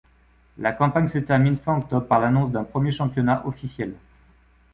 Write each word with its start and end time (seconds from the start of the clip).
La 0.57 0.71
campagne 0.73 1.07
se 1.09 1.19
termine 1.19 1.57
fin 1.57 1.77
octobre 1.77 2.07
par 2.07 2.19
l'annonce 2.19 2.49
d'un 2.49 2.63
premier 2.63 2.91
championnat 2.91 3.45
officiel. 3.45 3.93